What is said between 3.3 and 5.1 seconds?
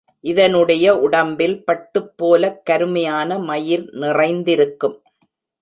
மயிர் நிறைந்திருக்கும்.